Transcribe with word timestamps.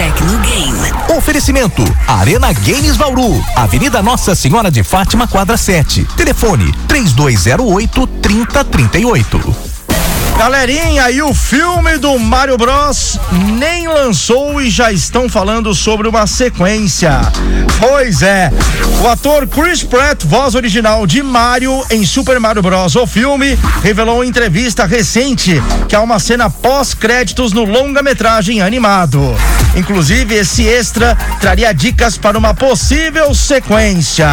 Tecnogame. 0.00 1.14
Oferecimento: 1.14 1.84
Arena 2.08 2.54
Games 2.54 2.96
Bauru, 2.96 3.44
Avenida 3.54 4.00
Nossa 4.00 4.34
Senhora 4.34 4.70
de 4.70 4.82
Fátima, 4.82 5.28
quadra 5.28 5.58
7. 5.58 6.06
Telefone: 6.16 6.72
3208 6.88 8.06
3038. 8.06 9.56
Galerinha, 10.38 11.10
e 11.10 11.20
o 11.20 11.34
filme 11.34 11.98
do 11.98 12.18
Mario 12.18 12.56
Bros 12.56 13.20
nem 13.58 13.88
lançou 13.88 14.58
e 14.62 14.70
já 14.70 14.90
estão 14.90 15.28
falando 15.28 15.74
sobre 15.74 16.08
uma 16.08 16.26
sequência. 16.26 17.20
Pois 17.78 18.22
é, 18.22 18.50
o 19.02 19.06
ator 19.06 19.46
Chris 19.46 19.82
Pratt, 19.82 20.24
voz 20.24 20.54
original 20.54 21.06
de 21.06 21.22
Mario 21.22 21.84
em 21.90 22.06
Super 22.06 22.40
Mario 22.40 22.62
Bros. 22.62 22.96
O 22.96 23.06
filme 23.06 23.58
revelou 23.82 24.24
em 24.24 24.28
entrevista 24.28 24.86
recente 24.86 25.62
que 25.86 25.94
há 25.94 26.00
uma 26.00 26.18
cena 26.18 26.48
pós-créditos 26.48 27.52
no 27.52 27.64
longa-metragem 27.64 28.62
animado. 28.62 29.36
Inclusive, 29.74 30.34
esse 30.34 30.66
extra 30.66 31.16
traria 31.40 31.72
dicas 31.72 32.16
para 32.16 32.38
uma 32.38 32.54
possível 32.54 33.34
sequência. 33.34 34.28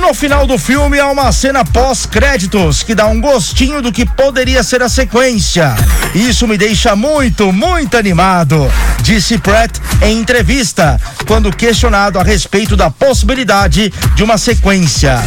No 0.00 0.12
final 0.12 0.46
do 0.46 0.58
filme 0.58 1.00
há 1.00 1.08
uma 1.08 1.32
cena 1.32 1.64
pós-créditos 1.64 2.82
que 2.82 2.94
dá 2.94 3.06
um 3.06 3.20
gostinho 3.20 3.80
do 3.80 3.90
que 3.90 4.04
poderia 4.04 4.62
ser 4.62 4.82
a 4.82 4.88
sequência. 4.88 5.74
Isso 6.14 6.46
me 6.46 6.58
deixa 6.58 6.94
muito, 6.94 7.52
muito 7.52 7.96
animado, 7.96 8.70
disse 9.00 9.38
Pratt 9.38 9.78
em 10.02 10.18
entrevista, 10.18 11.00
quando 11.26 11.50
questionado 11.50 12.18
a 12.18 12.22
respeito 12.22 12.76
da 12.76 12.90
possibilidade 12.90 13.92
de 14.14 14.22
uma 14.22 14.36
sequência. 14.36 15.22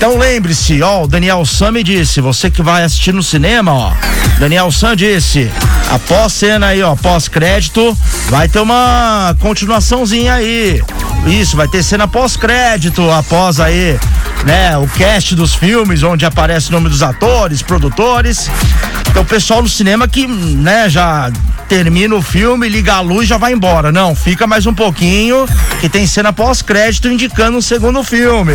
Então 0.00 0.16
lembre-se, 0.16 0.80
ó, 0.80 1.02
o 1.02 1.06
Daniel 1.06 1.44
Sam 1.44 1.72
me 1.72 1.84
disse, 1.84 2.22
você 2.22 2.50
que 2.50 2.62
vai 2.62 2.84
assistir 2.84 3.12
no 3.12 3.22
cinema, 3.22 3.70
ó. 3.70 3.92
Daniel 4.38 4.72
Sam 4.72 4.96
disse, 4.96 5.50
após 5.90 6.32
cena 6.32 6.68
aí, 6.68 6.82
ó, 6.82 6.96
pós-crédito, 6.96 7.94
vai 8.30 8.48
ter 8.48 8.60
uma 8.60 9.36
continuaçãozinha 9.40 10.32
aí. 10.32 10.82
Isso, 11.26 11.54
vai 11.54 11.68
ter 11.68 11.82
cena 11.82 12.08
pós-crédito 12.08 13.10
após 13.10 13.60
aí, 13.60 14.00
né, 14.46 14.74
o 14.78 14.88
cast 14.88 15.34
dos 15.34 15.54
filmes, 15.54 16.02
onde 16.02 16.24
aparece 16.24 16.70
o 16.70 16.72
nome 16.72 16.88
dos 16.88 17.02
atores, 17.02 17.60
produtores. 17.60 18.50
Então 19.10 19.20
o 19.20 19.26
pessoal 19.26 19.60
no 19.60 19.68
cinema 19.68 20.08
que, 20.08 20.26
né, 20.26 20.88
já 20.88 21.30
termina 21.70 22.16
o 22.16 22.20
filme, 22.20 22.68
liga 22.68 22.94
a 22.94 23.00
luz 23.00 23.28
já 23.28 23.38
vai 23.38 23.52
embora. 23.52 23.92
Não, 23.92 24.12
fica 24.12 24.44
mais 24.44 24.66
um 24.66 24.74
pouquinho, 24.74 25.46
que 25.80 25.88
tem 25.88 26.04
cena 26.04 26.32
pós-crédito 26.32 27.06
indicando 27.06 27.58
o 27.58 27.62
segundo 27.62 28.02
filme. 28.02 28.54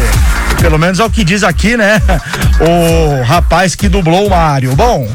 Pelo 0.59 0.77
menos 0.77 0.99
é 0.99 1.05
o 1.05 1.09
que 1.09 1.23
diz 1.23 1.41
aqui, 1.41 1.77
né? 1.77 2.01
O 2.59 3.23
rapaz 3.23 3.75
que 3.75 3.89
dublou 3.89 4.27
o 4.27 4.29
Mario. 4.29 4.75
Bom, 4.75 5.09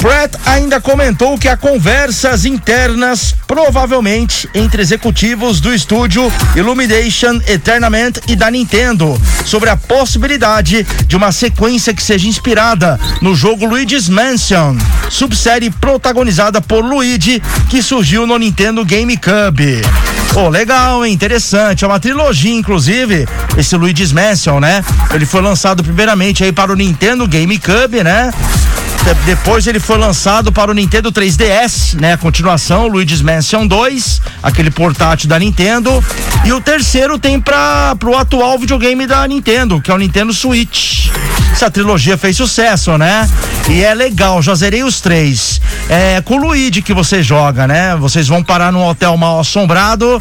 Pratt 0.00 0.34
ainda 0.44 0.80
comentou 0.80 1.38
que 1.38 1.48
há 1.48 1.56
conversas 1.56 2.44
internas, 2.44 3.34
provavelmente 3.46 4.48
entre 4.54 4.82
executivos 4.82 5.60
do 5.60 5.72
estúdio 5.74 6.30
Illumination 6.54 7.40
Eternament 7.46 8.18
e 8.28 8.36
da 8.36 8.50
Nintendo, 8.50 9.20
sobre 9.44 9.70
a 9.70 9.76
possibilidade 9.76 10.86
de 11.06 11.16
uma 11.16 11.32
sequência 11.32 11.94
que 11.94 12.02
seja 12.02 12.28
inspirada 12.28 12.98
no 13.20 13.34
jogo 13.34 13.66
Luigi's 13.66 14.08
Mansion, 14.08 14.76
subsérie 15.08 15.70
protagonizada 15.70 16.60
por 16.60 16.84
Luigi, 16.84 17.42
que 17.68 17.82
surgiu 17.82 18.26
no 18.26 18.38
Nintendo 18.38 18.84
GameCube. 18.84 19.82
Oh, 20.34 20.48
legal? 20.48 21.06
Interessante. 21.06 21.84
É 21.84 21.88
uma 21.88 21.98
trilogia, 21.98 22.54
inclusive, 22.54 23.26
esse 23.56 23.74
Luigi's 23.74 24.12
Mansion, 24.12 24.60
né? 24.60 24.84
Ele 25.14 25.24
foi 25.24 25.40
lançado 25.40 25.82
primeiramente 25.82 26.44
aí 26.44 26.52
para 26.52 26.72
o 26.72 26.76
Nintendo 26.76 27.26
GameCube, 27.26 28.04
né? 28.04 28.30
Depois 29.24 29.66
ele 29.66 29.78
foi 29.78 29.98
lançado 29.98 30.50
para 30.52 30.70
o 30.70 30.74
Nintendo 30.74 31.12
3DS, 31.12 31.94
né? 32.00 32.14
A 32.14 32.16
continuação, 32.16 32.88
Luigi's 32.88 33.22
Mansion 33.22 33.66
2, 33.66 34.20
aquele 34.42 34.70
portátil 34.70 35.28
da 35.28 35.38
Nintendo. 35.38 36.02
E 36.44 36.52
o 36.52 36.60
terceiro 36.60 37.18
tem 37.18 37.40
para 37.40 37.96
o 38.04 38.16
atual 38.16 38.58
videogame 38.58 39.06
da 39.06 39.26
Nintendo, 39.26 39.80
que 39.80 39.90
é 39.90 39.94
o 39.94 39.98
Nintendo 39.98 40.32
Switch. 40.32 41.08
Essa 41.52 41.70
trilogia 41.70 42.18
fez 42.18 42.36
sucesso, 42.36 42.98
né? 42.98 43.28
E 43.68 43.82
é 43.82 43.94
legal, 43.94 44.42
já 44.42 44.54
zerei 44.54 44.84
os 44.84 45.00
três. 45.00 45.60
É 45.88 46.20
com 46.20 46.34
o 46.34 46.38
Luigi 46.38 46.82
que 46.82 46.92
você 46.92 47.22
joga, 47.22 47.66
né? 47.66 47.96
Vocês 47.96 48.28
vão 48.28 48.42
parar 48.42 48.72
num 48.72 48.84
hotel 48.86 49.16
mal 49.16 49.40
assombrado. 49.40 50.20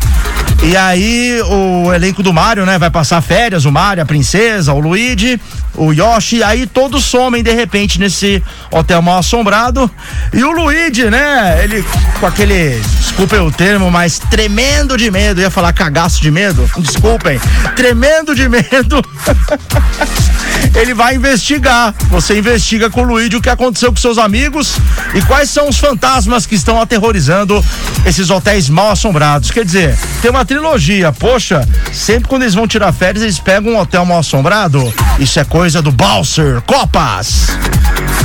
E 0.64 0.76
aí 0.76 1.42
o 1.48 1.94
elenco 1.94 2.24
do 2.24 2.34
Mario, 2.34 2.66
né? 2.66 2.80
Vai 2.80 2.90
passar 2.90 3.22
férias, 3.22 3.66
o 3.66 3.72
Mario, 3.72 4.02
a 4.02 4.06
princesa, 4.06 4.74
o 4.74 4.80
Luigi, 4.80 5.40
o 5.76 5.92
Yoshi, 5.92 6.42
aí 6.42 6.66
todos 6.66 7.04
somem 7.04 7.44
de 7.44 7.52
repente 7.52 8.00
nesse 8.00 8.42
hotel 8.78 9.02
mal 9.02 9.20
assombrado. 9.20 9.90
E 10.34 10.44
o 10.44 10.52
Luigi, 10.52 11.10
né? 11.10 11.64
Ele 11.64 11.84
com 12.20 12.26
aquele, 12.26 12.80
desculpem 13.00 13.40
o 13.40 13.52
termo, 13.52 13.90
mas 13.90 14.20
tremendo 14.20 14.98
de 14.98 15.10
medo, 15.10 15.42
ia 15.42 15.50
falar 15.50 15.74
cagaço 15.74 16.22
de 16.22 16.32
medo, 16.32 16.70
desculpem, 16.78 17.40
tremendo 17.76 18.36
de 18.36 18.48
medo. 18.50 19.02
ele 20.76 20.94
vai 20.94 21.16
investigar. 21.16 21.94
Você 22.10 22.38
investiga 22.38 22.90
com 22.90 23.02
o 23.02 23.04
Luigi 23.04 23.36
o 23.36 23.42
que 23.42 23.50
aconteceu 23.50 23.92
com 23.92 23.98
seus 23.98 24.18
amigos 24.18 24.76
e 25.14 25.22
quais 25.22 25.50
são 25.50 25.70
os 25.70 25.78
fantasmas 25.78 26.46
que 26.46 26.56
estão 26.56 26.82
aterrorizando 26.82 27.64
esses 28.06 28.30
hotéis 28.30 28.70
mal 28.70 28.92
assombrados. 28.92 29.52
Quer 29.52 29.66
dizer, 29.66 29.98
tem 30.22 30.32
uma 30.32 30.46
trilogia. 30.46 31.12
Poxa, 31.12 31.68
sempre 31.94 32.28
quando 32.28 32.44
eles 32.44 32.54
vão 32.54 32.68
tirar 32.68 32.92
férias, 32.92 33.24
eles 33.24 33.40
pegam 33.40 33.74
um 33.74 33.80
hotel 33.80 34.06
mal 34.06 34.20
assombrado. 34.20 34.94
Isso 35.20 35.40
é 35.40 35.46
coisa 35.46 35.82
do 35.82 35.92
Balser 35.92 36.62
Copas. 36.62 37.48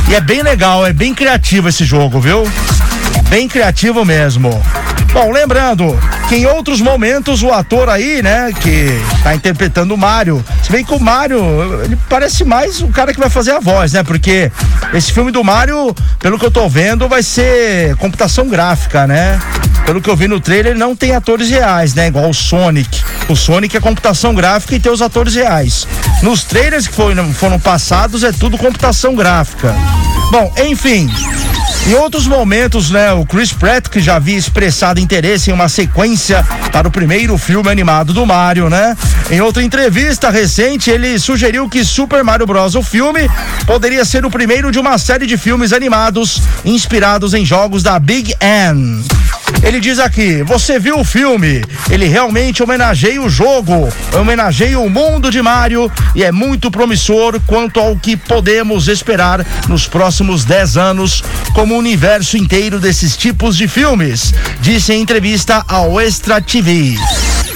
E 0.08 0.14
é 0.14 0.20
bem 0.20 0.42
legal, 0.42 0.84
é 0.84 0.92
bem 0.92 1.14
criativo 1.14 1.68
esse 1.68 1.84
jogo, 1.84 2.20
viu? 2.20 2.42
Bem 3.28 3.46
criativo 3.46 4.04
mesmo. 4.04 4.50
Bom, 5.12 5.32
lembrando 5.32 5.98
que 6.28 6.36
em 6.36 6.46
outros 6.46 6.80
momentos 6.80 7.42
o 7.42 7.50
ator 7.50 7.88
aí, 7.88 8.22
né, 8.22 8.52
que 8.60 8.88
tá 9.24 9.34
interpretando 9.34 9.92
o 9.92 9.98
Mário, 9.98 10.44
se 10.62 10.70
bem 10.70 10.84
que 10.84 10.94
o 10.94 11.00
Mário, 11.00 11.40
ele 11.82 11.98
parece 12.08 12.44
mais 12.44 12.80
o 12.80 12.88
cara 12.88 13.12
que 13.12 13.18
vai 13.18 13.28
fazer 13.28 13.50
a 13.50 13.58
voz, 13.58 13.92
né? 13.92 14.04
Porque 14.04 14.52
esse 14.94 15.12
filme 15.12 15.32
do 15.32 15.42
Mário, 15.42 15.92
pelo 16.20 16.38
que 16.38 16.46
eu 16.46 16.50
tô 16.50 16.68
vendo, 16.68 17.08
vai 17.08 17.24
ser 17.24 17.96
computação 17.96 18.48
gráfica, 18.48 19.04
né? 19.06 19.40
Pelo 19.84 20.00
que 20.00 20.08
eu 20.08 20.14
vi 20.14 20.28
no 20.28 20.38
trailer, 20.38 20.76
não 20.76 20.94
tem 20.94 21.12
atores 21.16 21.50
reais, 21.50 21.92
né? 21.92 22.06
Igual 22.06 22.30
o 22.30 22.34
Sonic. 22.34 23.02
O 23.28 23.34
Sonic 23.34 23.76
é 23.76 23.80
computação 23.80 24.32
gráfica 24.32 24.76
e 24.76 24.80
tem 24.80 24.92
os 24.92 25.02
atores 25.02 25.34
reais. 25.34 25.88
Nos 26.22 26.44
trailers 26.44 26.86
que 26.86 26.94
foram, 26.94 27.32
foram 27.32 27.58
passados 27.58 28.22
é 28.22 28.30
tudo 28.30 28.56
computação 28.56 29.16
gráfica. 29.16 29.74
Bom, 30.30 30.52
enfim, 30.56 31.10
em 31.86 31.94
outros 31.94 32.26
momentos, 32.26 32.90
né, 32.90 33.12
o 33.12 33.24
Chris 33.24 33.52
Pratt, 33.52 33.88
que 33.88 34.00
já 34.00 34.16
havia 34.16 34.36
expressado 34.36 35.00
interesse 35.00 35.50
em 35.50 35.52
uma 35.52 35.68
sequência 35.68 36.46
para 36.72 36.86
o 36.86 36.90
primeiro 36.90 37.36
filme 37.38 37.70
animado 37.70 38.12
do 38.12 38.24
Mario, 38.24 38.68
né? 38.68 38.96
Em 39.30 39.40
outra 39.40 39.62
entrevista 39.62 40.30
recente, 40.30 40.90
ele 40.90 41.18
sugeriu 41.18 41.68
que 41.68 41.84
Super 41.84 42.22
Mario 42.22 42.46
Bros. 42.46 42.74
o 42.74 42.82
filme 42.82 43.28
poderia 43.66 44.04
ser 44.04 44.24
o 44.24 44.30
primeiro 44.30 44.70
de 44.70 44.78
uma 44.78 44.98
série 44.98 45.26
de 45.26 45.36
filmes 45.36 45.72
animados 45.72 46.40
inspirados 46.64 47.34
em 47.34 47.44
jogos 47.44 47.82
da 47.82 47.98
Big 47.98 48.34
N. 48.40 49.02
Ele 49.62 49.78
diz 49.78 49.98
aqui: 49.98 50.42
você 50.42 50.78
viu 50.78 50.98
o 50.98 51.04
filme? 51.04 51.62
Ele 51.90 52.06
realmente 52.06 52.62
homenageia 52.62 53.20
o 53.20 53.28
jogo, 53.28 53.88
homenageia 54.18 54.78
o 54.78 54.88
mundo 54.88 55.30
de 55.30 55.42
Mario 55.42 55.90
e 56.14 56.24
é 56.24 56.32
muito 56.32 56.70
promissor 56.70 57.40
quanto 57.46 57.78
ao 57.78 57.96
que 57.96 58.16
podemos 58.16 58.88
esperar 58.88 59.44
nos 59.68 59.86
próximos 59.86 60.44
10 60.44 60.76
anos 60.76 61.22
como 61.52 61.76
universo 61.76 62.36
inteiro 62.36 62.78
desses 62.78 63.16
tipos 63.16 63.56
de 63.56 63.68
filmes, 63.68 64.32
disse 64.60 64.92
em 64.92 65.02
entrevista 65.02 65.64
ao 65.68 66.00
Extra 66.00 66.40
TV 66.40 66.96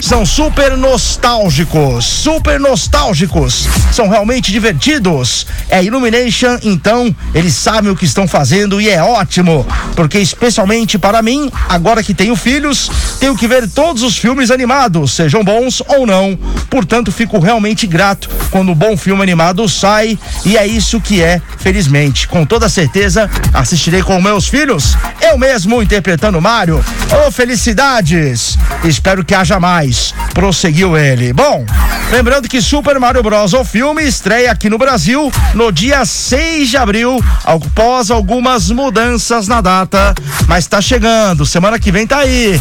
são 0.04 0.26
super 0.26 0.76
nostálgicos, 0.76 2.04
super 2.04 2.60
nostálgicos, 2.60 3.66
são 3.91 4.06
realmente 4.06 4.53
divertidos. 4.53 5.47
É 5.70 5.82
Illumination, 5.82 6.59
então 6.62 7.15
eles 7.34 7.54
sabem 7.54 7.91
o 7.91 7.97
que 7.97 8.04
estão 8.04 8.28
fazendo 8.28 8.82
e 8.82 8.91
é 8.91 9.03
ótimo, 9.03 9.66
porque 9.97 10.19
especialmente 10.19 10.98
para 10.98 11.22
mim, 11.22 11.50
agora 11.70 12.03
que 12.03 12.12
tenho 12.12 12.37
filhos, 12.37 12.91
tenho 13.18 13.34
que 13.34 13.48
ver 13.48 13.66
todos 13.66 14.03
os 14.03 14.18
filmes 14.18 14.51
animados, 14.51 15.12
sejam 15.12 15.42
bons 15.42 15.83
ou 15.89 16.06
não. 16.06 16.39
Portanto, 16.68 17.10
fico 17.10 17.39
realmente 17.39 17.86
grato 17.86 18.28
quando 18.51 18.72
um 18.72 18.74
bom 18.74 18.98
filme 18.98 19.22
animado 19.22 19.66
sai 19.71 20.18
e 20.45 20.59
é 20.59 20.66
isso 20.66 21.01
que 21.01 21.22
é, 21.22 21.41
felizmente. 21.56 22.28
Com 22.28 22.45
toda 22.45 22.68
certeza, 22.68 23.30
assistirei 23.54 24.03
com 24.03 24.21
meus 24.21 24.48
filhos, 24.48 24.98
eu 25.22 25.39
mesmo 25.39 25.83
interpretando 25.83 26.42
Mario. 26.42 26.84
Oh, 27.27 27.33
felicidades! 27.33 28.59
Espero 28.84 29.24
que 29.24 29.34
haja 29.34 29.59
mais 29.59 29.93
prosseguiu 30.32 30.96
ele. 30.96 31.32
Bom, 31.32 31.64
lembrando 32.10 32.48
que 32.48 32.60
Super 32.60 32.98
Mario 32.98 33.22
Bros. 33.22 33.52
o 33.52 33.64
filme 33.64 34.02
estreia 34.02 34.50
aqui 34.50 34.68
no 34.68 34.78
Brasil 34.78 35.32
no 35.54 35.70
dia 35.70 36.04
6 36.04 36.68
de 36.68 36.76
abril, 36.76 37.22
após 37.44 38.10
algumas 38.10 38.70
mudanças 38.70 39.48
na 39.48 39.60
data, 39.60 40.14
mas 40.46 40.66
tá 40.66 40.80
chegando, 40.80 41.46
semana 41.46 41.78
que 41.78 41.92
vem 41.92 42.06
tá 42.06 42.18
aí. 42.18 42.60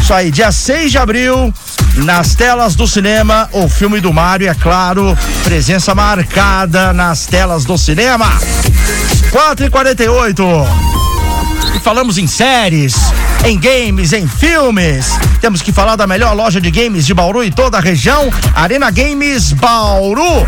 Isso 0.00 0.14
aí, 0.14 0.30
dia 0.30 0.52
6 0.52 0.90
de 0.90 0.98
abril, 0.98 1.52
nas 1.96 2.34
telas 2.34 2.74
do 2.74 2.86
cinema, 2.86 3.48
o 3.52 3.68
filme 3.68 4.00
do 4.00 4.12
Mario, 4.12 4.48
é 4.48 4.54
claro, 4.54 5.16
presença 5.42 5.94
marcada 5.94 6.92
nas 6.92 7.26
telas 7.26 7.64
do 7.64 7.76
cinema. 7.76 8.26
4 9.30 9.66
e 9.66 9.70
48 9.70 10.95
e 11.74 11.80
falamos 11.80 12.18
em 12.18 12.26
séries, 12.26 12.94
em 13.44 13.58
games, 13.58 14.12
em 14.12 14.26
filmes. 14.26 15.06
Temos 15.40 15.62
que 15.62 15.72
falar 15.72 15.96
da 15.96 16.06
melhor 16.06 16.34
loja 16.34 16.60
de 16.60 16.70
games 16.70 17.06
de 17.06 17.14
Bauru 17.14 17.44
e 17.44 17.50
toda 17.50 17.78
a 17.78 17.80
região, 17.80 18.30
Arena 18.54 18.90
Games 18.90 19.52
Bauru 19.52 20.46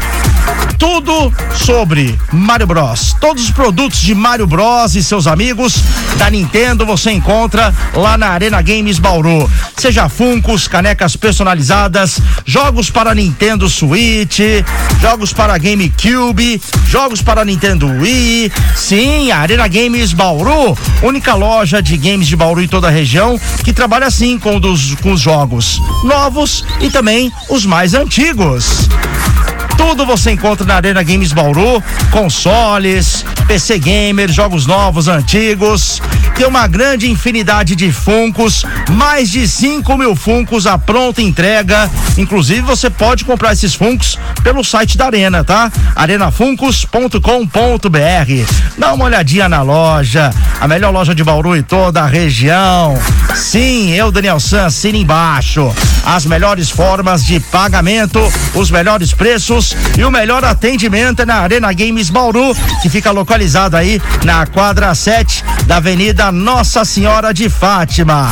tudo 0.78 1.32
sobre 1.54 2.18
Mario 2.32 2.66
Bros. 2.66 3.14
Todos 3.20 3.44
os 3.44 3.50
produtos 3.50 4.00
de 4.00 4.14
Mario 4.14 4.46
Bros 4.46 4.94
e 4.94 5.02
seus 5.02 5.26
amigos 5.26 5.82
da 6.16 6.30
Nintendo 6.30 6.86
você 6.86 7.10
encontra 7.10 7.74
lá 7.94 8.16
na 8.16 8.28
Arena 8.28 8.62
Games 8.62 8.98
Bauru. 8.98 9.50
Seja 9.76 10.08
Funcos, 10.08 10.68
canecas 10.68 11.16
personalizadas, 11.16 12.20
jogos 12.44 12.90
para 12.90 13.14
Nintendo 13.14 13.68
Switch, 13.68 14.40
jogos 15.00 15.32
para 15.32 15.58
GameCube, 15.58 16.60
jogos 16.86 17.22
para 17.22 17.44
Nintendo 17.44 17.86
Wii. 17.86 18.52
Sim, 18.76 19.30
a 19.30 19.38
Arena 19.38 19.68
Games 19.68 20.12
Bauru, 20.12 20.76
única 21.02 21.34
loja 21.34 21.82
de 21.82 21.96
games 21.96 22.26
de 22.26 22.36
Bauru 22.36 22.62
e 22.62 22.68
toda 22.68 22.88
a 22.88 22.90
região 22.90 23.38
que 23.64 23.72
trabalha 23.72 24.06
assim 24.06 24.38
com, 24.38 24.58
dos, 24.60 24.94
com 24.96 25.12
os 25.12 25.20
jogos 25.20 25.80
novos 26.04 26.64
e 26.80 26.90
também 26.90 27.32
os 27.48 27.66
mais 27.66 27.94
antigos. 27.94 28.88
Tudo 29.78 30.04
você 30.04 30.32
encontra 30.32 30.66
na 30.66 30.74
Arena 30.74 31.02
Games 31.04 31.32
Bauru, 31.32 31.82
consoles, 32.10 33.24
PC 33.48 33.78
Gamer, 33.78 34.30
jogos 34.30 34.66
novos, 34.66 35.08
antigos. 35.08 36.02
Tem 36.36 36.46
uma 36.46 36.66
grande 36.66 37.10
infinidade 37.10 37.74
de 37.74 37.90
Funcos, 37.90 38.62
mais 38.90 39.30
de 39.30 39.48
5 39.48 39.96
mil 39.96 40.14
Funcos 40.14 40.66
à 40.66 40.76
pronta 40.76 41.22
entrega. 41.22 41.90
Inclusive, 42.18 42.60
você 42.60 42.90
pode 42.90 43.24
comprar 43.24 43.54
esses 43.54 43.74
Funcos 43.74 44.18
pelo 44.42 44.62
site 44.62 44.98
da 44.98 45.06
Arena, 45.06 45.42
tá? 45.42 45.72
arenafuncos.com.br. 45.96 47.18
Dá 48.76 48.92
uma 48.92 49.06
olhadinha 49.06 49.48
na 49.48 49.62
loja, 49.62 50.30
a 50.60 50.68
melhor 50.68 50.92
loja 50.92 51.14
de 51.14 51.24
Bauru 51.24 51.56
e 51.56 51.62
toda 51.62 52.02
a 52.02 52.06
região. 52.06 52.96
Sim, 53.34 53.90
eu, 53.92 54.12
Daniel 54.12 54.38
San, 54.38 54.66
assina 54.66 54.98
embaixo. 54.98 55.74
As 56.04 56.26
melhores 56.26 56.70
formas 56.70 57.24
de 57.24 57.40
pagamento, 57.40 58.20
os 58.54 58.70
melhores 58.70 59.12
preços 59.12 59.76
e 59.96 60.04
o 60.04 60.10
melhor 60.10 60.44
atendimento 60.44 61.22
é 61.22 61.26
na 61.26 61.36
Arena 61.36 61.72
Games 61.72 62.10
Bauru, 62.10 62.54
que 62.82 62.88
fica 62.88 63.10
localizado 63.38 63.76
aí 63.76 64.02
na 64.24 64.44
quadra 64.46 64.92
7 64.92 65.44
da 65.66 65.76
Avenida 65.76 66.32
Nossa 66.32 66.84
Senhora 66.84 67.32
de 67.32 67.48
Fátima. 67.48 68.28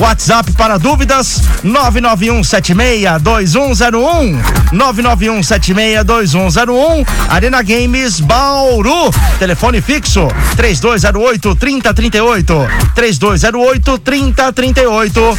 WhatsApp 0.00 0.50
para 0.52 0.78
dúvidas 0.78 1.42
991762101 1.62 4.40
991762101 4.72 7.06
Arena 7.28 7.60
Games 7.62 8.20
Bauru. 8.20 9.10
Telefone 9.38 9.82
fixo 9.82 10.26
3208 10.56 11.54
3038 11.54 12.66
3208 12.94 13.98
3038 13.98 15.38